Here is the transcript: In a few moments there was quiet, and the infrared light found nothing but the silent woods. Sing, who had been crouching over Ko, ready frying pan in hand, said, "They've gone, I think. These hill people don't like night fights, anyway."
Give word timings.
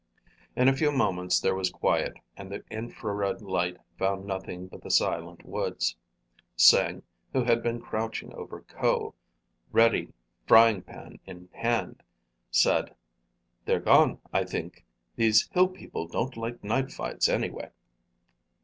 In 0.55 0.67
a 0.67 0.75
few 0.75 0.91
moments 0.91 1.39
there 1.39 1.53
was 1.53 1.69
quiet, 1.69 2.17
and 2.35 2.51
the 2.51 2.63
infrared 2.71 3.39
light 3.43 3.77
found 3.99 4.25
nothing 4.25 4.65
but 4.65 4.81
the 4.81 4.89
silent 4.89 5.45
woods. 5.45 5.95
Sing, 6.55 7.03
who 7.33 7.43
had 7.43 7.61
been 7.61 7.79
crouching 7.79 8.33
over 8.33 8.61
Ko, 8.61 9.13
ready 9.71 10.11
frying 10.47 10.81
pan 10.81 11.19
in 11.27 11.49
hand, 11.51 12.01
said, 12.49 12.95
"They've 13.65 13.85
gone, 13.85 14.17
I 14.33 14.43
think. 14.43 14.83
These 15.17 15.47
hill 15.49 15.67
people 15.67 16.07
don't 16.07 16.35
like 16.35 16.63
night 16.63 16.91
fights, 16.91 17.29
anyway." 17.29 17.69